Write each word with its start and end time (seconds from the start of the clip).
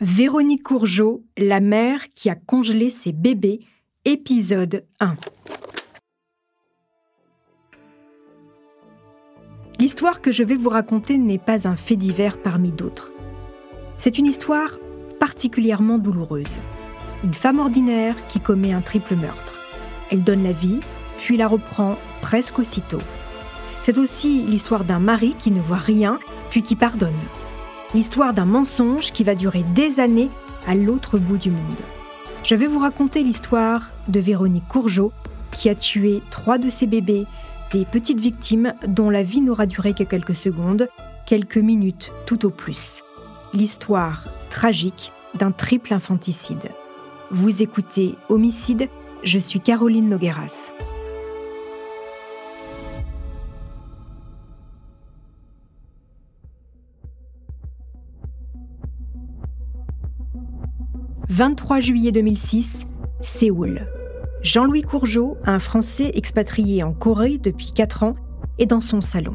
Véronique 0.00 0.64
Courgeot, 0.64 1.24
la 1.38 1.60
mère 1.60 2.12
qui 2.14 2.28
a 2.28 2.34
congelé 2.34 2.90
ses 2.90 3.12
bébés, 3.12 3.60
épisode 4.04 4.84
1. 4.98 5.14
L'histoire 9.78 10.20
que 10.20 10.32
je 10.32 10.42
vais 10.42 10.56
vous 10.56 10.68
raconter 10.68 11.16
n'est 11.16 11.38
pas 11.38 11.68
un 11.68 11.76
fait 11.76 11.94
divers 11.94 12.42
parmi 12.42 12.72
d'autres. 12.72 13.12
C'est 13.96 14.18
une 14.18 14.26
histoire 14.26 14.78
particulièrement 15.20 15.98
douloureuse. 15.98 16.60
Une 17.22 17.34
femme 17.34 17.60
ordinaire 17.60 18.26
qui 18.26 18.40
commet 18.40 18.72
un 18.72 18.82
triple 18.82 19.14
meurtre. 19.14 19.60
Elle 20.10 20.24
donne 20.24 20.42
la 20.42 20.52
vie, 20.52 20.80
puis 21.18 21.36
la 21.36 21.46
reprend 21.46 21.98
presque 22.20 22.58
aussitôt. 22.58 23.02
C'est 23.80 23.98
aussi 23.98 24.42
l'histoire 24.42 24.84
d'un 24.84 24.98
mari 24.98 25.36
qui 25.38 25.52
ne 25.52 25.60
voit 25.60 25.76
rien, 25.76 26.18
puis 26.50 26.62
qui 26.62 26.74
pardonne. 26.74 27.14
L'histoire 27.94 28.34
d'un 28.34 28.44
mensonge 28.44 29.12
qui 29.12 29.22
va 29.22 29.36
durer 29.36 29.62
des 29.74 30.00
années 30.00 30.30
à 30.66 30.74
l'autre 30.74 31.16
bout 31.16 31.38
du 31.38 31.52
monde. 31.52 31.80
Je 32.42 32.56
vais 32.56 32.66
vous 32.66 32.80
raconter 32.80 33.22
l'histoire 33.22 33.90
de 34.08 34.18
Véronique 34.18 34.66
Courgeot, 34.68 35.12
qui 35.52 35.68
a 35.68 35.76
tué 35.76 36.20
trois 36.30 36.58
de 36.58 36.68
ses 36.68 36.88
bébés, 36.88 37.24
des 37.72 37.84
petites 37.84 38.18
victimes 38.18 38.74
dont 38.88 39.10
la 39.10 39.22
vie 39.22 39.40
n'aura 39.40 39.66
duré 39.66 39.94
que 39.94 40.02
quelques 40.02 40.34
secondes, 40.34 40.88
quelques 41.24 41.56
minutes 41.56 42.12
tout 42.26 42.44
au 42.44 42.50
plus. 42.50 43.04
L'histoire 43.52 44.24
tragique 44.50 45.12
d'un 45.38 45.52
triple 45.52 45.94
infanticide. 45.94 46.72
Vous 47.30 47.62
écoutez 47.62 48.16
Homicide, 48.28 48.88
je 49.22 49.38
suis 49.38 49.60
Caroline 49.60 50.08
Nogueras. 50.08 50.70
23 61.30 61.80
juillet 61.80 62.12
2006, 62.12 62.84
Séoul. 63.22 63.86
Jean-Louis 64.42 64.82
Courgeot, 64.82 65.38
un 65.46 65.58
Français 65.58 66.10
expatrié 66.12 66.82
en 66.82 66.92
Corée 66.92 67.38
depuis 67.38 67.72
4 67.72 68.02
ans, 68.02 68.14
est 68.58 68.66
dans 68.66 68.82
son 68.82 69.00
salon. 69.00 69.34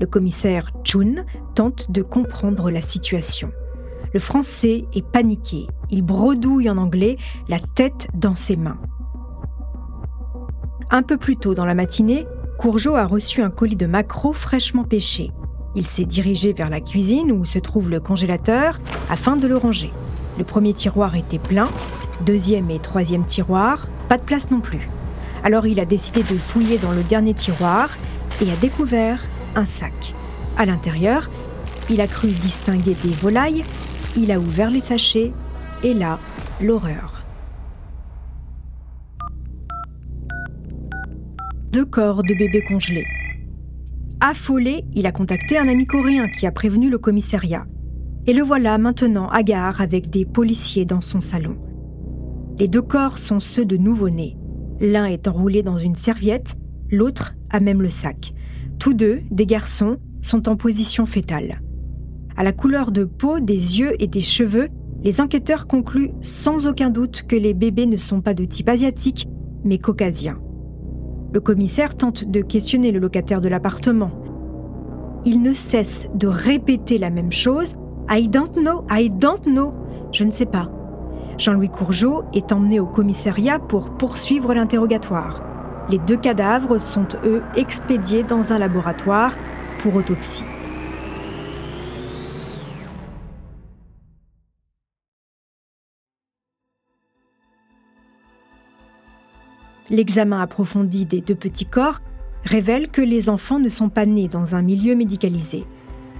Le 0.00 0.06
commissaire 0.06 0.72
Chun 0.82 1.26
tente 1.54 1.90
de 1.90 2.00
comprendre 2.00 2.70
la 2.70 2.80
situation. 2.80 3.52
Le 4.14 4.20
Français 4.20 4.86
est 4.94 5.06
paniqué. 5.06 5.66
Il 5.90 6.02
bredouille 6.02 6.70
en 6.70 6.78
anglais, 6.78 7.18
la 7.48 7.58
tête 7.58 8.08
dans 8.14 8.34
ses 8.34 8.56
mains. 8.56 8.78
Un 10.90 11.02
peu 11.02 11.18
plus 11.18 11.36
tôt 11.36 11.54
dans 11.54 11.66
la 11.66 11.74
matinée, 11.74 12.26
Courgeot 12.58 12.94
a 12.94 13.06
reçu 13.06 13.42
un 13.42 13.50
colis 13.50 13.76
de 13.76 13.86
maquereaux 13.86 14.32
fraîchement 14.32 14.84
pêchés. 14.84 15.32
Il 15.74 15.86
s'est 15.86 16.06
dirigé 16.06 16.54
vers 16.54 16.70
la 16.70 16.80
cuisine 16.80 17.30
où 17.30 17.44
se 17.44 17.58
trouve 17.58 17.90
le 17.90 18.00
congélateur 18.00 18.80
afin 19.10 19.36
de 19.36 19.46
le 19.46 19.56
ranger. 19.56 19.92
Le 20.36 20.44
premier 20.44 20.72
tiroir 20.72 21.14
était 21.14 21.38
plein, 21.38 21.68
deuxième 22.26 22.70
et 22.70 22.80
troisième 22.80 23.24
tiroir, 23.24 23.86
pas 24.08 24.18
de 24.18 24.22
place 24.22 24.50
non 24.50 24.60
plus. 24.60 24.88
Alors 25.44 25.66
il 25.66 25.78
a 25.78 25.84
décidé 25.84 26.22
de 26.22 26.36
fouiller 26.36 26.78
dans 26.78 26.92
le 26.92 27.02
dernier 27.02 27.34
tiroir 27.34 27.90
et 28.42 28.50
a 28.50 28.56
découvert 28.56 29.22
un 29.54 29.66
sac. 29.66 30.14
À 30.56 30.64
l'intérieur, 30.64 31.30
il 31.90 32.00
a 32.00 32.06
cru 32.06 32.28
distinguer 32.28 32.96
des 33.02 33.10
volailles, 33.10 33.64
il 34.16 34.32
a 34.32 34.38
ouvert 34.38 34.70
les 34.70 34.80
sachets 34.80 35.32
et 35.82 35.94
là, 35.94 36.18
l'horreur. 36.60 37.24
Deux 41.70 41.84
corps 41.84 42.22
de 42.22 42.34
bébés 42.34 42.64
congelés. 42.66 43.06
Affolé, 44.20 44.84
il 44.94 45.06
a 45.06 45.12
contacté 45.12 45.58
un 45.58 45.68
ami 45.68 45.86
coréen 45.86 46.28
qui 46.28 46.46
a 46.46 46.52
prévenu 46.52 46.88
le 46.88 46.98
commissariat. 46.98 47.66
Et 48.26 48.32
le 48.32 48.42
voilà 48.42 48.78
maintenant 48.78 49.28
hagard 49.28 49.82
avec 49.82 50.08
des 50.08 50.24
policiers 50.24 50.86
dans 50.86 51.02
son 51.02 51.20
salon. 51.20 51.56
Les 52.58 52.68
deux 52.68 52.80
corps 52.80 53.18
sont 53.18 53.38
ceux 53.38 53.66
de 53.66 53.76
nouveau-nés. 53.76 54.38
L'un 54.80 55.04
est 55.04 55.28
enroulé 55.28 55.62
dans 55.62 55.76
une 55.76 55.94
serviette, 55.94 56.54
l'autre 56.90 57.34
a 57.50 57.60
même 57.60 57.82
le 57.82 57.90
sac. 57.90 58.32
Tous 58.78 58.94
deux, 58.94 59.20
des 59.30 59.44
garçons, 59.44 59.98
sont 60.22 60.48
en 60.48 60.56
position 60.56 61.04
fétale. 61.04 61.60
À 62.36 62.44
la 62.44 62.52
couleur 62.52 62.92
de 62.92 63.04
peau, 63.04 63.40
des 63.40 63.78
yeux 63.78 63.92
et 64.02 64.06
des 64.06 64.22
cheveux, 64.22 64.68
les 65.02 65.20
enquêteurs 65.20 65.66
concluent 65.66 66.12
sans 66.22 66.66
aucun 66.66 66.88
doute 66.88 67.24
que 67.28 67.36
les 67.36 67.52
bébés 67.52 67.86
ne 67.86 67.98
sont 67.98 68.22
pas 68.22 68.32
de 68.32 68.44
type 68.44 68.70
asiatique, 68.70 69.28
mais 69.64 69.76
caucasien. 69.76 70.38
Le 71.32 71.40
commissaire 71.40 71.94
tente 71.94 72.24
de 72.24 72.40
questionner 72.40 72.90
le 72.90 73.00
locataire 73.00 73.42
de 73.42 73.48
l'appartement. 73.48 74.12
Il 75.26 75.42
ne 75.42 75.52
cesse 75.52 76.08
de 76.14 76.26
répéter 76.26 76.96
la 76.96 77.10
même 77.10 77.32
chose 77.32 77.74
I 78.10 78.28
don't 78.28 78.52
know, 78.54 78.84
I. 78.90 79.10
Je 80.12 80.24
ne 80.24 80.30
sais 80.30 80.46
pas. 80.46 80.70
Jean-Louis 81.38 81.70
Courgeot 81.70 82.24
est 82.34 82.52
emmené 82.52 82.78
au 82.78 82.86
commissariat 82.86 83.58
pour 83.58 83.90
poursuivre 83.96 84.52
l'interrogatoire. 84.52 85.42
Les 85.88 85.98
deux 85.98 86.16
cadavres 86.16 86.78
sont, 86.78 87.08
eux, 87.24 87.42
expédiés 87.56 88.22
dans 88.22 88.52
un 88.52 88.58
laboratoire 88.58 89.36
pour 89.80 89.94
autopsie. 89.94 90.44
L'examen 99.90 100.40
approfondi 100.40 101.06
des 101.06 101.20
deux 101.20 101.34
petits 101.34 101.66
corps 101.66 102.00
révèle 102.44 102.88
que 102.88 103.02
les 103.02 103.28
enfants 103.28 103.58
ne 103.58 103.68
sont 103.68 103.88
pas 103.88 104.06
nés 104.06 104.28
dans 104.28 104.54
un 104.54 104.62
milieu 104.62 104.94
médicalisé. 104.94 105.66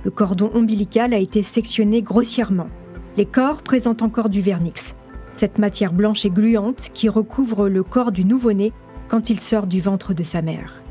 Le 0.04 0.10
cordon 0.10 0.50
ombilical 0.54 1.15
a 1.15 1.19
été 1.19 1.42
sectionné 1.42 2.03
grossièrement. 2.03 2.69
Les 3.16 3.25
corps 3.25 3.62
présentent 3.62 4.03
encore 4.03 4.28
du 4.28 4.42
vernix, 4.42 4.94
cette 5.32 5.59
matière 5.59 5.94
blanche 5.94 6.26
et 6.26 6.31
gluante 6.31 6.91
qui 6.92 7.09
recouvre 7.09 7.70
le 7.70 7.82
corps 7.82 8.12
du 8.12 8.25
nouveau-né 8.25 8.72
quand 9.09 9.31
il 9.31 9.41
sort 9.41 9.66
du 9.66 9.81
ventre 9.81 10.12
de 10.12 10.22
sa 10.22 10.43
mère. 10.43 10.82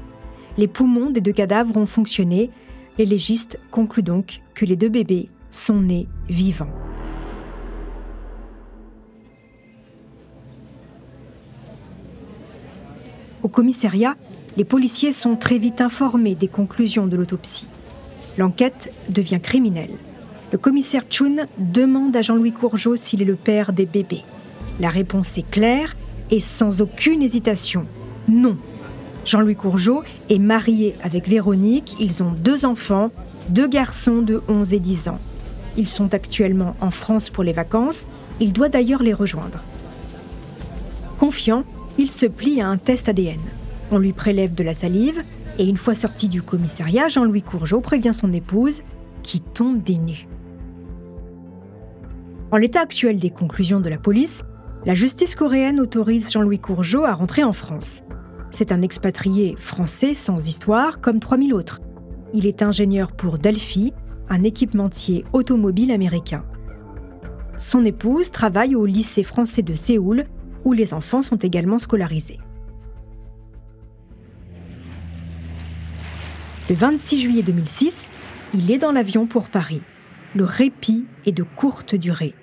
Les 0.57 0.68
poumons 0.68 1.12
des 1.12 1.22
deux 1.22 1.31
cadavres 1.31 1.78
ont 1.78 1.85
fonctionné. 1.85 2.50
Les 2.97 3.06
légistes 3.06 3.59
concluent 3.69 4.03
donc 4.03 4.41
que 4.56 4.66
les 4.66 4.75
deux 4.75 4.90
bébés 4.90 5.29
sont 5.52 5.81
nés 5.81 6.07
vivants. 6.28 6.69
Au 13.44 13.47
commissariat, 13.47 14.16
les 14.57 14.63
policiers 14.63 15.12
sont 15.12 15.35
très 15.35 15.57
vite 15.57 15.81
informés 15.81 16.34
des 16.34 16.47
conclusions 16.47 17.06
de 17.06 17.18
l'autopsie. 17.18 17.68
L'enquête 18.38 18.92
devient 19.10 19.40
criminelle. 19.42 19.96
Le 20.52 20.58
commissaire 20.58 21.04
Chun 21.10 21.48
demande 21.58 22.16
à 22.16 22.22
Jean-Louis 22.22 22.52
Courgeot 22.52 22.96
s'il 22.96 23.22
est 23.22 23.26
le 23.26 23.36
père 23.36 23.74
des 23.74 23.86
bébés. 23.86 24.24
La 24.80 24.90
réponse 24.90 25.38
est 25.38 25.50
claire 25.50 25.96
et 26.32 26.40
sans 26.40 26.82
aucune 26.82 27.22
hésitation. 27.22 27.86
Non. 28.28 28.58
Jean-Louis 29.26 29.56
Courgeot 29.56 30.04
est 30.30 30.40
marié 30.40 30.96
avec 31.04 31.28
Véronique. 31.28 31.96
Ils 32.00 32.24
ont 32.24 32.32
deux 32.32 32.66
enfants, 32.66 33.12
deux 33.50 33.68
garçons 33.68 34.22
de 34.22 34.42
11 34.48 34.74
et 34.74 34.80
10 34.80 35.10
ans. 35.10 35.20
Ils 35.78 35.88
sont 35.88 36.14
actuellement 36.14 36.76
en 36.82 36.92
France 36.92 37.30
pour 37.30 37.44
les 37.44 37.54
vacances. 37.54 38.06
Il 38.40 38.54
doit 38.54 38.70
d'ailleurs 38.70 39.04
les 39.04 39.14
rejoindre. 39.14 39.64
Confiant, 41.20 41.64
il 41.98 42.10
se 42.10 42.26
plie 42.26 42.62
à 42.62 42.68
un 42.68 42.78
test 42.78 43.10
ADN. 43.10 43.40
On 43.92 43.98
lui 43.98 44.14
prélève 44.14 44.54
de 44.54 44.64
la 44.64 44.74
salive 44.74 45.24
et 45.59 45.68
une 45.68 45.78
fois 45.78 45.96
sorti 45.96 46.28
du 46.28 46.41
commissariat, 46.41 47.08
Jean-Louis 47.08 47.44
Courgeot 47.44 47.81
prévient 47.81 48.14
son 48.14 48.34
épouse, 48.34 48.81
qui 49.22 49.40
tombe 49.40 49.81
des 49.81 49.97
nues. 49.97 50.28
En 52.52 52.58
l'état 52.58 52.81
actuel 52.81 53.19
des 53.19 53.30
conclusions 53.30 53.80
de 53.80 53.90
la 53.90 53.97
police, 53.97 54.44
la 54.86 54.96
justice 54.96 55.36
coréenne 55.36 55.80
autorise 55.80 56.31
Jean-Louis 56.31 56.59
Courgeot 56.59 57.06
à 57.06 57.14
rentrer 57.14 57.44
en 57.44 57.53
France. 57.53 58.03
C'est 58.52 58.72
un 58.72 58.81
expatrié 58.81 59.56
français 59.58 60.14
sans 60.14 60.47
histoire 60.47 61.02
comme 61.02 61.19
3000 61.19 61.53
autres. 61.53 61.79
Il 62.34 62.46
est 62.46 62.61
ingénieur 62.61 63.11
pour 63.11 63.38
Delphi, 63.38 63.94
un 64.29 64.44
équipementier 64.44 65.23
automobile 65.34 65.91
américain. 65.91 66.44
Son 67.58 67.85
épouse 67.85 68.29
travaille 68.29 68.76
au 68.76 68.85
lycée 68.85 69.23
français 69.23 69.61
de 69.61 69.73
Séoul, 69.73 70.26
où 70.66 70.73
les 70.73 70.94
enfants 70.94 71.22
sont 71.22 71.38
également 71.38 71.79
scolarisés. 71.79 72.40
Le 76.70 76.76
26 76.76 77.20
juillet 77.20 77.44
2006, 77.44 78.10
il 78.54 78.72
est 78.72 78.78
dans 78.78 78.94
l'avion 78.94 79.28
pour 79.28 79.50
Paris. 79.50 79.82
Le 80.34 80.46
répit 80.46 81.06
est 81.26 81.34
de 81.34 81.44
courte 81.44 81.94
durée. 81.94 82.36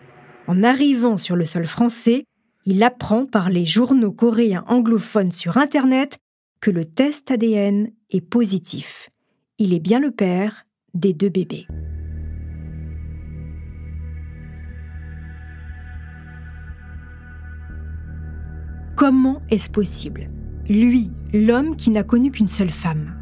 En 0.47 0.63
arrivant 0.63 1.17
sur 1.17 1.37
le 1.37 1.47
sol 1.47 1.65
français, 1.65 2.25
il 2.67 2.83
apprend 2.83 3.25
par 3.25 3.49
les 3.49 3.65
journaux 3.65 4.13
coréens 4.13 4.65
anglophones 4.67 5.33
sur 5.33 5.57
Internet 5.57 6.19
que 6.61 6.71
le 6.71 6.85
test 6.85 7.31
ADN 7.31 7.93
est 8.11 8.21
positif. 8.21 9.09
Il 9.57 9.73
est 9.73 9.81
bien 9.81 9.99
le 9.99 10.11
père 10.11 10.67
des 10.93 11.15
deux 11.15 11.31
bébés. 11.31 11.67
Comment 18.97 19.41
est-ce 19.49 19.71
possible? 19.71 20.29
Lui, 20.69 21.11
l'homme 21.33 21.75
qui 21.75 21.91
n'a 21.91 22.03
connu 22.03 22.31
qu'une 22.31 22.49
seule 22.49 22.71
femme. 22.71 23.20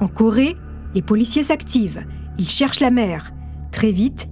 En 0.00 0.08
Corée, 0.08 0.56
les 0.94 1.02
policiers 1.02 1.42
s'activent. 1.42 2.04
Ils 2.38 2.48
cherchent 2.48 2.80
la 2.80 2.90
mère. 2.90 3.32
Très 3.72 3.92
vite, 3.92 4.28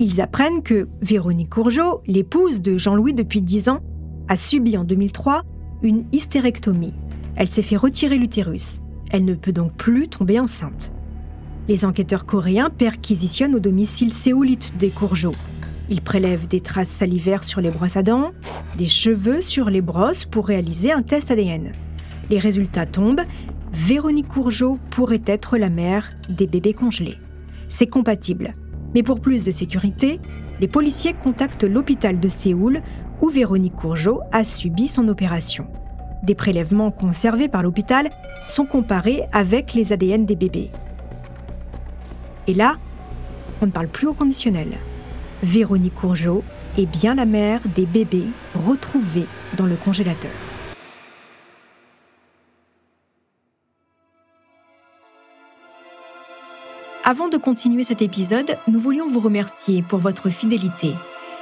Ils 0.00 0.20
apprennent 0.20 0.62
que 0.62 0.88
Véronique 1.02 1.50
Courgeot, 1.50 2.02
l'épouse 2.08 2.60
de 2.60 2.78
Jean-Louis 2.78 3.14
depuis 3.14 3.42
10 3.42 3.68
ans, 3.68 3.80
a 4.28 4.34
subi 4.34 4.76
en 4.76 4.82
2003 4.82 5.42
une 5.82 6.04
hystérectomie. 6.10 6.94
Elle 7.36 7.50
s'est 7.50 7.62
fait 7.62 7.76
retirer 7.76 8.18
l'utérus. 8.18 8.80
Elle 9.12 9.24
ne 9.24 9.34
peut 9.34 9.52
donc 9.52 9.72
plus 9.74 10.08
tomber 10.08 10.40
enceinte. 10.40 10.92
Les 11.68 11.84
enquêteurs 11.84 12.26
coréens 12.26 12.70
perquisitionnent 12.70 13.54
au 13.54 13.60
domicile 13.60 14.12
séoulite 14.12 14.76
des 14.76 14.90
Courgeot. 14.90 15.34
Ils 15.88 16.02
prélèvent 16.02 16.48
des 16.48 16.60
traces 16.60 16.90
salivaires 16.90 17.44
sur 17.44 17.60
les 17.60 17.70
brosses 17.70 17.96
à 17.96 18.02
dents, 18.02 18.32
des 18.76 18.86
cheveux 18.86 19.42
sur 19.42 19.70
les 19.70 19.82
brosses 19.82 20.24
pour 20.24 20.46
réaliser 20.46 20.92
un 20.92 21.02
test 21.02 21.30
ADN. 21.30 21.72
Les 22.30 22.38
résultats 22.38 22.86
tombent. 22.86 23.22
Véronique 23.74 24.28
Courgeot 24.28 24.78
pourrait 24.90 25.22
être 25.26 25.58
la 25.58 25.68
mère 25.68 26.10
des 26.28 26.46
bébés 26.46 26.74
congelés. 26.74 27.18
C'est 27.68 27.88
compatible. 27.88 28.54
Mais 28.94 29.02
pour 29.02 29.20
plus 29.20 29.44
de 29.44 29.50
sécurité, 29.50 30.20
les 30.60 30.68
policiers 30.68 31.12
contactent 31.12 31.64
l'hôpital 31.64 32.20
de 32.20 32.28
Séoul 32.28 32.82
où 33.20 33.28
Véronique 33.28 33.74
Courgeot 33.74 34.20
a 34.30 34.44
subi 34.44 34.86
son 34.86 35.08
opération. 35.08 35.66
Des 36.22 36.36
prélèvements 36.36 36.92
conservés 36.92 37.48
par 37.48 37.64
l'hôpital 37.64 38.10
sont 38.46 38.64
comparés 38.64 39.22
avec 39.32 39.74
les 39.74 39.92
ADN 39.92 40.24
des 40.24 40.36
bébés. 40.36 40.70
Et 42.46 42.54
là, 42.54 42.76
on 43.60 43.66
ne 43.66 43.72
parle 43.72 43.88
plus 43.88 44.06
au 44.06 44.14
conditionnel. 44.14 44.68
Véronique 45.42 45.96
Courgeot 45.96 46.44
est 46.78 46.86
bien 46.86 47.16
la 47.16 47.26
mère 47.26 47.60
des 47.74 47.86
bébés 47.86 48.28
retrouvés 48.54 49.26
dans 49.56 49.66
le 49.66 49.74
congélateur. 49.74 50.30
Avant 57.06 57.28
de 57.28 57.36
continuer 57.36 57.84
cet 57.84 58.00
épisode, 58.00 58.56
nous 58.66 58.80
voulions 58.80 59.06
vous 59.06 59.20
remercier 59.20 59.82
pour 59.82 59.98
votre 59.98 60.30
fidélité. 60.30 60.94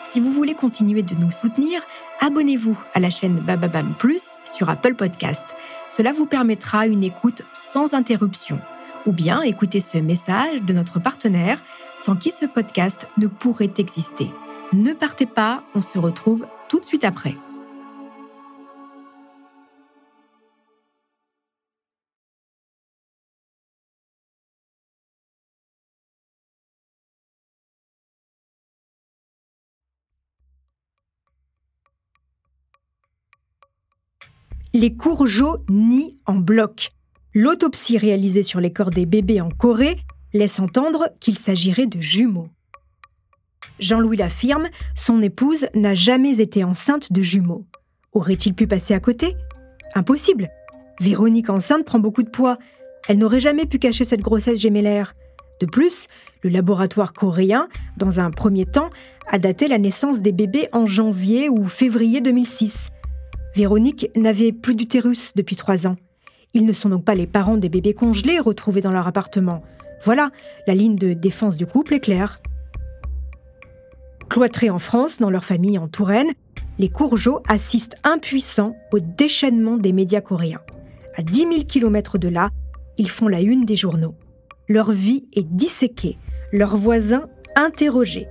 Si 0.03 0.19
vous 0.19 0.33
voulez 0.33 0.55
continuer 0.55 1.03
de 1.03 1.15
nous 1.15 1.31
soutenir, 1.31 1.81
abonnez-vous 2.19 2.77
à 2.95 2.99
la 2.99 3.11
chaîne 3.11 3.37
Bababam 3.37 3.95
Plus 3.97 4.39
sur 4.45 4.69
Apple 4.69 4.97
Podcast. 4.97 5.45
Cela 5.89 6.11
vous 6.11 6.27
permettra 6.27 6.89
une 6.89 7.05
écoute 7.05 7.43
sans 7.53 7.95
interruption. 7.95 8.59
Ou 9.07 9.13
bien 9.13 9.41
écouter 9.43 9.81
ce 9.81 9.99
message 9.99 10.63
de 10.63 10.73
notre 10.73 10.99
partenaire 10.99 11.63
sans 12.01 12.17
qui 12.17 12.33
ce 12.33 12.47
podcast 12.47 13.07
ne 13.17 13.29
pourrait 13.29 13.75
exister. 13.79 14.33
Ne 14.73 14.95
partez 14.95 15.27
pas, 15.27 15.63
on 15.77 15.81
se 15.81 15.97
retrouve 15.97 16.45
tout 16.69 16.81
de 16.81 16.85
suite 16.85 17.05
après. 17.05 17.37
Les 34.75 34.97
courgeaux 34.97 35.59
nient 35.69 36.17
en 36.25 36.37
bloc. 36.37 36.93
L'autopsie 37.35 37.99
réalisée 37.99 38.43
sur 38.43 38.59
les 38.59 38.73
corps 38.73 38.89
des 38.89 39.05
bébés 39.05 39.43
en 39.43 39.51
Corée 39.51 39.99
laisse 40.33 40.61
entendre 40.61 41.11
qu'il 41.21 41.37
s'agirait 41.37 41.87
de 41.87 42.01
jumeaux. 42.01 42.49
Jean-Louis 43.79 44.17
l'affirme, 44.17 44.69
son 44.95 45.21
épouse 45.21 45.67
n'a 45.75 45.95
jamais 45.95 46.41
été 46.41 46.65
enceinte 46.65 47.13
de 47.13 47.21
jumeaux. 47.21 47.67
Aurait-il 48.13 48.55
pu 48.55 48.67
passer 48.67 48.95
à 48.95 49.01
côté? 49.01 49.37
Impossible. 49.95 50.49
Véronique 51.01 51.51
enceinte 51.51 51.85
prend 51.85 51.99
beaucoup 51.99 52.23
de 52.23 52.31
poids. 52.31 52.57
Elle 53.09 53.19
n'aurait 53.19 53.41
jamais 53.41 53.67
pu 53.67 53.79
cacher 53.79 54.05
cette 54.05 54.23
grossesse 54.23 54.59
gémellaire. 54.59 55.15
De 55.61 55.67
plus, 55.67 56.07
le 56.43 56.49
laboratoire 56.49 57.13
coréen, 57.13 57.69
dans 57.99 58.21
un 58.21 58.31
premier 58.31 58.65
temps, 58.65 58.89
a 59.29 59.39
daté 59.39 59.69
la 59.69 59.79
naissance 59.79 60.23
des 60.23 60.33
bébés 60.33 60.69
en 60.73 60.87
janvier 60.87 61.51
ou 61.51 61.69
février 61.69 62.23
2006. 62.23 62.91
Véronique 63.55 64.11
n'avait 64.17 64.53
plus 64.53 64.75
d'utérus 64.75 65.33
depuis 65.35 65.57
trois 65.57 65.87
ans. 65.87 65.97
Ils 66.55 66.67
ne 66.67 66.73
sont 66.73 66.89
donc 66.89 67.05
pas 67.05 67.15
les 67.15 67.27
parents 67.27 67.57
des 67.57 67.69
bébés 67.69 67.95
congelés 67.95 68.39
retrouvés 68.39 68.81
dans 68.81 68.93
leur 68.93 69.07
appartement. 69.07 69.63
Voilà, 70.05 70.31
la 70.67 70.75
ligne 70.75 70.97
de 70.97 71.13
défense 71.13 71.57
du 71.57 71.67
couple 71.67 71.95
est 71.95 72.01
claire. 72.01 72.41
Cloîtrés 74.29 74.71
en 74.71 74.79
France, 74.79 75.19
dans 75.19 75.31
leur 75.31 75.45
famille 75.45 75.79
en 75.79 75.89
Touraine, 75.89 76.33
les 76.79 76.89
Courgeaux 76.89 77.41
assistent 77.47 77.97
impuissants 78.03 78.75
au 78.93 78.99
déchaînement 78.99 79.77
des 79.77 79.93
médias 79.93 80.23
coréens. 80.23 80.63
À 81.17 81.23
10 81.23 81.39
000 81.41 81.53
km 81.69 82.17
de 82.17 82.29
là, 82.29 82.51
ils 82.97 83.11
font 83.11 83.29
la 83.29 83.43
une 83.43 83.67
des 83.67 83.77
journaux. 83.77 84.15
Leur 84.69 84.91
vie 84.91 85.27
est 85.35 85.47
disséquée, 85.47 86.17
leurs 86.53 86.77
voisins 86.77 87.29
interrogés. 87.55 88.29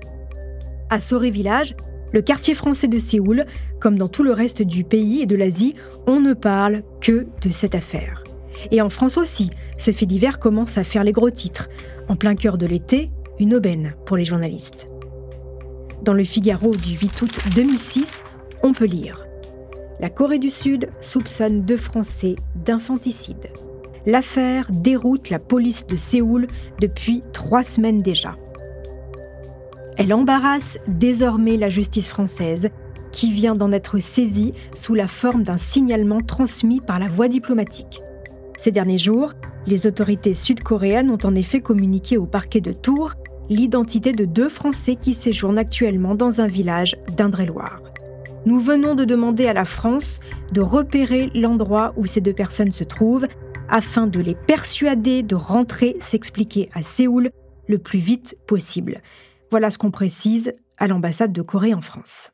À 0.89 0.99
Soré 0.99 1.29
Village, 1.29 1.75
le 2.13 2.21
quartier 2.21 2.53
français 2.53 2.87
de 2.87 2.99
Séoul, 2.99 3.45
comme 3.79 3.97
dans 3.97 4.07
tout 4.07 4.23
le 4.23 4.33
reste 4.33 4.61
du 4.61 4.83
pays 4.83 5.21
et 5.21 5.25
de 5.25 5.35
l'Asie, 5.35 5.75
on 6.07 6.19
ne 6.19 6.33
parle 6.33 6.83
que 6.99 7.27
de 7.41 7.49
cette 7.49 7.75
affaire. 7.75 8.23
Et 8.71 8.81
en 8.81 8.89
France 8.89 9.17
aussi, 9.17 9.49
ce 9.77 9.91
fait 9.91 10.05
divers 10.05 10.39
commence 10.39 10.77
à 10.77 10.83
faire 10.83 11.03
les 11.03 11.13
gros 11.13 11.31
titres. 11.31 11.69
En 12.07 12.15
plein 12.15 12.35
cœur 12.35 12.57
de 12.57 12.65
l'été, 12.65 13.11
une 13.39 13.55
aubaine 13.55 13.95
pour 14.05 14.17
les 14.17 14.25
journalistes. 14.25 14.87
Dans 16.03 16.13
le 16.13 16.23
Figaro 16.23 16.71
du 16.71 16.95
8 16.95 17.21
août 17.21 17.39
2006, 17.55 18.23
on 18.63 18.73
peut 18.73 18.85
lire 18.85 19.25
La 19.99 20.09
Corée 20.09 20.39
du 20.39 20.49
Sud 20.49 20.89
soupçonne 20.99 21.63
deux 21.63 21.77
Français 21.77 22.35
d'infanticide. 22.55 23.51
L'affaire 24.05 24.67
déroute 24.71 25.29
la 25.29 25.39
police 25.39 25.85
de 25.85 25.95
Séoul 25.95 26.47
depuis 26.79 27.23
trois 27.33 27.63
semaines 27.63 28.01
déjà. 28.01 28.35
Elle 29.97 30.13
embarrasse 30.13 30.77
désormais 30.87 31.57
la 31.57 31.69
justice 31.69 32.09
française, 32.09 32.69
qui 33.11 33.31
vient 33.31 33.55
d'en 33.55 33.71
être 33.71 33.99
saisie 33.99 34.53
sous 34.73 34.95
la 34.95 35.07
forme 35.07 35.43
d'un 35.43 35.57
signalement 35.57 36.21
transmis 36.21 36.79
par 36.79 36.97
la 36.99 37.07
voie 37.07 37.27
diplomatique. 37.27 38.01
Ces 38.57 38.71
derniers 38.71 38.97
jours, 38.97 39.33
les 39.67 39.85
autorités 39.85 40.33
sud-coréennes 40.33 41.09
ont 41.09 41.17
en 41.23 41.35
effet 41.35 41.59
communiqué 41.59 42.17
au 42.17 42.25
parquet 42.25 42.61
de 42.61 42.71
Tours 42.71 43.13
l'identité 43.49 44.13
de 44.13 44.23
deux 44.23 44.49
Français 44.49 44.95
qui 44.95 45.13
séjournent 45.13 45.57
actuellement 45.57 46.15
dans 46.15 46.41
un 46.41 46.47
village 46.47 46.95
d'Indre-et-Loire. 47.17 47.81
Nous 48.45 48.59
venons 48.59 48.95
de 48.95 49.03
demander 49.03 49.45
à 49.47 49.53
la 49.53 49.65
France 49.65 50.19
de 50.51 50.61
repérer 50.61 51.29
l'endroit 51.35 51.93
où 51.97 52.05
ces 52.05 52.21
deux 52.21 52.33
personnes 52.33 52.71
se 52.71 52.83
trouvent 52.83 53.27
afin 53.69 54.07
de 54.07 54.19
les 54.19 54.35
persuader 54.35 55.21
de 55.21 55.35
rentrer 55.35 55.95
s'expliquer 55.99 56.69
à 56.73 56.81
Séoul 56.81 57.29
le 57.67 57.77
plus 57.77 57.99
vite 57.99 58.37
possible. 58.47 59.01
Voilà 59.51 59.69
ce 59.69 59.77
qu'on 59.77 59.91
précise 59.91 60.53
à 60.77 60.87
l'ambassade 60.87 61.33
de 61.33 61.41
Corée 61.41 61.73
en 61.73 61.81
France. 61.81 62.31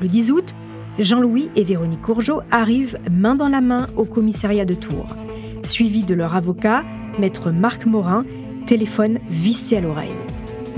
Le 0.00 0.08
10 0.08 0.32
août, 0.32 0.54
Jean-Louis 0.98 1.50
et 1.54 1.64
Véronique 1.64 2.00
Courgeot 2.00 2.40
arrivent 2.50 2.98
main 3.10 3.34
dans 3.34 3.48
la 3.48 3.60
main 3.60 3.88
au 3.94 4.06
commissariat 4.06 4.64
de 4.64 4.72
Tours. 4.72 5.14
Suivis 5.62 6.04
de 6.04 6.14
leur 6.14 6.34
avocat, 6.34 6.82
maître 7.18 7.50
Marc 7.50 7.84
Morin, 7.84 8.24
téléphone 8.66 9.18
vissé 9.28 9.76
à 9.76 9.82
l'oreille. 9.82 10.16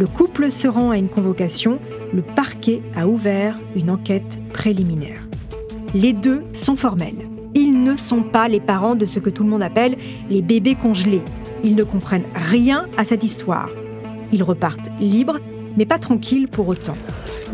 Le 0.00 0.08
couple 0.08 0.50
se 0.50 0.66
rend 0.66 0.90
à 0.90 0.98
une 0.98 1.08
convocation, 1.08 1.78
le 2.12 2.22
parquet 2.22 2.82
a 2.96 3.06
ouvert 3.06 3.56
une 3.76 3.90
enquête 3.90 4.40
préliminaire. 4.52 5.28
Les 5.94 6.12
deux 6.12 6.42
sont 6.54 6.76
formels 6.76 7.35
ne 7.86 7.96
sont 7.96 8.22
pas 8.22 8.48
les 8.48 8.60
parents 8.60 8.96
de 8.96 9.06
ce 9.06 9.20
que 9.20 9.30
tout 9.30 9.44
le 9.44 9.50
monde 9.50 9.62
appelle 9.62 9.96
les 10.28 10.42
bébés 10.42 10.74
congelés. 10.74 11.22
Ils 11.62 11.76
ne 11.76 11.84
comprennent 11.84 12.26
rien 12.34 12.86
à 12.96 13.04
cette 13.04 13.22
histoire. 13.22 13.68
Ils 14.32 14.42
repartent 14.42 14.90
libres, 15.00 15.38
mais 15.76 15.86
pas 15.86 15.98
tranquilles 15.98 16.48
pour 16.48 16.68
autant. 16.68 16.96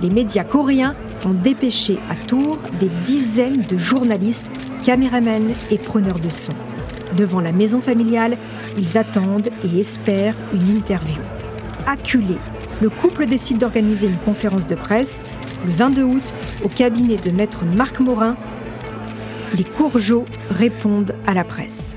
Les 0.00 0.10
médias 0.10 0.44
coréens 0.44 0.94
ont 1.26 1.34
dépêché 1.34 1.98
à 2.10 2.14
Tours 2.26 2.58
des 2.80 2.88
dizaines 3.04 3.62
de 3.68 3.76
journalistes, 3.76 4.50
caméramens 4.84 5.52
et 5.70 5.78
preneurs 5.78 6.18
de 6.18 6.30
son. 6.30 6.52
Devant 7.16 7.40
la 7.40 7.52
maison 7.52 7.82
familiale, 7.82 8.38
ils 8.78 8.96
attendent 8.96 9.50
et 9.64 9.80
espèrent 9.80 10.36
une 10.54 10.76
interview. 10.76 11.20
Acculé, 11.86 12.38
le 12.80 12.88
couple 12.88 13.26
décide 13.26 13.58
d'organiser 13.58 14.06
une 14.06 14.16
conférence 14.16 14.66
de 14.66 14.76
presse 14.76 15.22
le 15.66 15.72
22 15.72 16.02
août 16.04 16.34
au 16.64 16.68
cabinet 16.68 17.16
de 17.16 17.30
maître 17.30 17.64
Marc 17.64 18.00
Morin 18.00 18.36
les 19.54 19.64
Courgeaux 19.64 20.24
répondent 20.50 21.14
à 21.26 21.34
la 21.34 21.44
presse. 21.44 21.96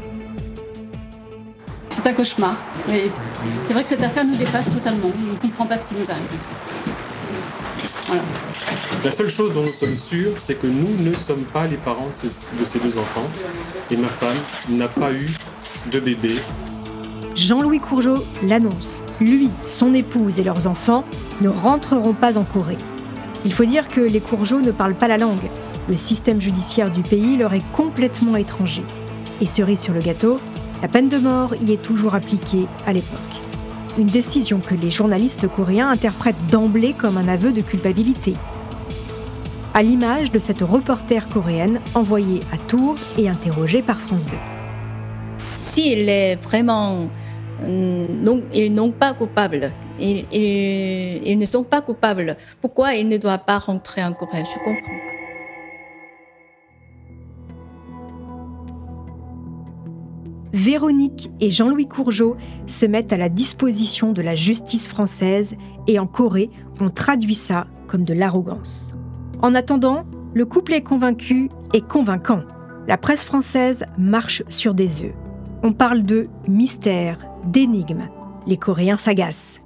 C'est 1.89 2.07
un 2.07 2.13
cauchemar. 2.13 2.57
c'est 2.87 3.73
vrai 3.73 3.83
que 3.83 3.89
cette 3.89 4.03
affaire 4.03 4.25
nous 4.25 4.37
dépasse 4.37 4.69
totalement. 4.73 5.11
On 5.15 5.33
ne 5.33 5.37
comprend 5.37 5.65
pas 5.65 5.79
ce 5.79 5.85
qui 5.85 5.95
nous 5.95 6.11
arrive. 6.11 6.25
La 9.03 9.11
seule 9.11 9.29
chose 9.29 9.53
dont 9.53 9.63
nous 9.63 9.73
sommes 9.79 9.95
sûrs, 9.95 10.33
c'est 10.45 10.55
que 10.59 10.67
nous 10.67 10.97
ne 10.97 11.13
sommes 11.15 11.45
pas 11.45 11.67
les 11.67 11.77
parents 11.77 12.09
de 12.23 12.65
ces, 12.65 12.79
deux 12.79 12.97
enfants. 12.97 13.29
Et 13.89 13.97
ma 13.97 14.09
femme 14.09 14.37
n'a 14.69 14.87
pas 14.87 15.13
eu 15.13 15.29
de 15.91 15.99
bébé. 15.99 16.39
Jean-Louis 17.35 17.79
Courgeot 17.79 18.23
l'annonce. 18.43 19.03
Lui, 19.19 19.49
son 19.65 19.93
épouse 19.93 20.39
et 20.39 20.43
leurs 20.43 20.67
enfants 20.67 21.05
ne 21.41 21.49
rentreront 21.49 22.13
pas 22.13 22.37
en 22.37 22.43
Corée. 22.43 22.77
Il 23.43 23.53
faut 23.53 23.65
dire 23.65 23.87
que 23.87 24.01
les 24.01 24.21
Courgeot 24.21 24.61
ne 24.61 24.71
parlent 24.71 24.95
pas 24.95 25.07
la 25.07 25.17
langue. 25.17 25.49
Le 25.87 25.95
système 25.95 26.41
judiciaire 26.41 26.91
du 26.91 27.03
pays 27.03 27.37
leur 27.37 27.53
est 27.53 27.63
complètement 27.71 28.35
étranger. 28.35 28.81
Et 29.39 29.45
cerise 29.45 29.79
sur 29.79 29.93
le 29.93 30.01
gâteau, 30.01 30.39
La 30.81 30.89
peine 30.89 31.09
de 31.09 31.17
mort 31.17 31.55
y 31.55 31.71
est 31.71 31.81
toujours 31.81 32.15
appliquée 32.15 32.67
à 32.85 32.91
l'époque. 32.91 33.19
Une 33.97 34.07
décision 34.07 34.59
que 34.59 34.75
les 34.75 34.91
journalistes 34.91 35.47
coréens 35.47 35.89
interprètent 35.89 36.47
d'emblée 36.51 36.93
comme 36.93 37.17
un 37.17 37.29
aveu 37.29 37.53
de 37.53 37.61
culpabilité. 37.61 38.35
À 39.73 39.81
l'image 39.81 40.31
de 40.31 40.37
cette 40.37 40.61
reporter 40.61 41.29
coréenne 41.29 41.79
envoyée 41.95 42.41
à 42.51 42.57
Tours 42.57 42.97
et 43.17 43.29
interrogée 43.29 43.81
par 43.81 44.01
France 44.01 44.25
2. 44.25 44.37
S'il 45.57 46.09
est 46.09 46.35
vraiment 46.35 47.07
euh, 47.63 48.07
non, 48.09 48.43
ils 48.53 48.73
n'ont 48.73 48.91
pas 48.91 49.13
coupable. 49.13 49.71
Ils, 49.97 51.37
ne 51.39 51.45
sont 51.45 51.63
pas 51.63 51.81
coupables. 51.81 52.35
Pourquoi 52.61 52.95
ils 52.95 53.07
ne 53.07 53.17
doivent 53.17 53.45
pas 53.45 53.59
rentrer 53.59 54.03
en 54.03 54.13
Corée? 54.13 54.43
Je 54.43 54.59
comprends 54.59 55.14
Véronique 60.55 61.31
et 61.41 61.49
Jean-Louis 61.49 61.85
Courgeot 61.85 62.37
se 62.65 62.85
mettent 62.85 63.11
à 63.11 63.17
la 63.17 63.27
disposition 63.27 64.13
de 64.13 64.21
la 64.21 64.35
justice 64.35 64.87
française 64.87 65.57
et 65.85 65.99
en 65.99 66.07
Corée, 66.07 66.49
on 66.79 66.89
traduit 66.89 67.35
ça 67.35 67.67
comme 67.87 68.05
de 68.05 68.13
l'arrogance. 68.13 68.89
En 69.41 69.53
attendant, 69.53 70.05
le 70.33 70.45
couple 70.45 70.71
est 70.71 70.81
convaincu 70.81 71.49
et 71.73 71.81
convaincant. 71.81 72.43
La 72.87 72.95
presse 72.95 73.25
française 73.25 73.83
marche 73.97 74.43
sur 74.47 74.73
des 74.73 75.03
œufs. 75.03 75.13
On 75.61 75.73
parle 75.73 76.03
de 76.03 76.29
mystère, 76.47 77.17
d'énigmes. 77.45 78.07
Les 78.47 78.55
Coréens 78.55 78.95
s'agacent. 78.95 79.59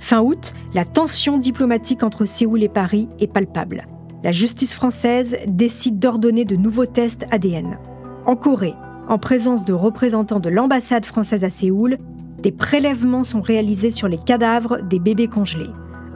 Fin 0.00 0.22
août, 0.22 0.54
la 0.72 0.86
tension 0.86 1.36
diplomatique 1.36 2.02
entre 2.04 2.24
Séoul 2.24 2.62
et 2.62 2.70
Paris 2.70 3.10
est 3.20 3.30
palpable. 3.30 3.86
La 4.24 4.32
justice 4.32 4.74
française 4.74 5.36
décide 5.46 5.98
d'ordonner 5.98 6.46
de 6.46 6.56
nouveaux 6.56 6.86
tests 6.86 7.26
ADN. 7.30 7.76
En 8.24 8.34
Corée, 8.34 8.74
en 9.08 9.18
présence 9.18 9.64
de 9.64 9.72
représentants 9.72 10.40
de 10.40 10.48
l'ambassade 10.48 11.04
française 11.06 11.44
à 11.44 11.50
Séoul, 11.50 11.98
des 12.42 12.52
prélèvements 12.52 13.24
sont 13.24 13.40
réalisés 13.40 13.90
sur 13.90 14.08
les 14.08 14.18
cadavres 14.18 14.80
des 14.82 14.98
bébés 14.98 15.28
congelés. 15.28 15.70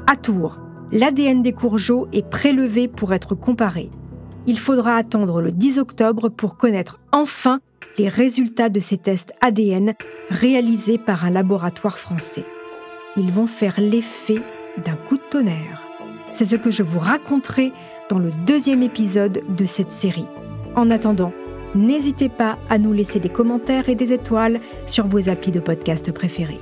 À 0.07 0.17
Tours, 0.17 0.59
l'ADN 0.93 1.43
des 1.43 1.53
courgeaux 1.53 2.09
est 2.13 2.29
prélevé 2.29 2.89
pour 2.89 3.13
être 3.13 3.35
comparé. 3.35 3.91
Il 4.47 4.59
faudra 4.59 4.97
attendre 4.97 5.41
le 5.41 5.53
10 5.53 5.79
octobre 5.79 6.29
pour 6.29 6.57
connaître 6.57 6.99
enfin 7.13 7.61
les 7.99 8.09
résultats 8.09 8.69
de 8.69 8.81
ces 8.81 8.99
tests 8.99 9.33
ADN 9.41 9.95
réalisés 10.31 10.99
par 10.99 11.25
un 11.25 11.31
laboratoire 11.31 11.99
français. 11.99 12.45
Ils 13.17 13.33
vont 13.33 13.47
faire 13.47 13.75
l'effet 13.79 14.41
d'un 14.85 14.97
coup 14.97 15.17
de 15.17 15.23
tonnerre. 15.31 15.85
C'est 16.31 16.45
ce 16.45 16.57
que 16.57 16.71
je 16.71 16.83
vous 16.83 16.99
raconterai 16.99 17.73
dans 18.11 18.19
le 18.19 18.31
deuxième 18.47 18.83
épisode 18.83 19.43
de 19.49 19.65
cette 19.65 19.91
série. 19.91 20.27
En 20.75 20.91
attendant, 20.91 21.33
n'hésitez 21.77 22.29
pas 22.29 22.59
à 22.69 22.79
nous 22.79 22.93
laisser 22.93 23.21
des 23.21 23.29
commentaires 23.29 23.89
et 23.89 23.95
des 23.95 24.13
étoiles 24.13 24.61
sur 24.87 25.07
vos 25.07 25.29
applis 25.29 25.53
de 25.53 25.61
podcast 25.61 26.13
préférés. 26.13 26.61